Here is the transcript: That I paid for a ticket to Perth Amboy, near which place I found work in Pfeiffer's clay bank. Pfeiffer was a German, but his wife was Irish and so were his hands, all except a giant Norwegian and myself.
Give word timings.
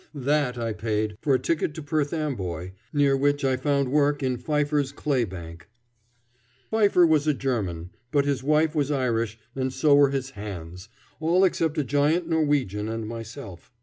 That 0.15 0.57
I 0.57 0.73
paid 0.73 1.15
for 1.21 1.35
a 1.35 1.39
ticket 1.39 1.75
to 1.75 1.83
Perth 1.83 2.11
Amboy, 2.11 2.71
near 2.91 3.15
which 3.15 3.41
place 3.41 3.59
I 3.59 3.61
found 3.61 3.91
work 3.91 4.23
in 4.23 4.39
Pfeiffer's 4.39 4.91
clay 4.91 5.25
bank. 5.25 5.69
Pfeiffer 6.71 7.05
was 7.05 7.27
a 7.27 7.35
German, 7.35 7.91
but 8.11 8.25
his 8.25 8.41
wife 8.41 8.73
was 8.73 8.89
Irish 8.89 9.37
and 9.55 9.71
so 9.71 9.93
were 9.93 10.09
his 10.09 10.31
hands, 10.31 10.89
all 11.19 11.43
except 11.43 11.77
a 11.77 11.83
giant 11.83 12.27
Norwegian 12.27 12.89
and 12.89 13.07
myself. 13.07 13.71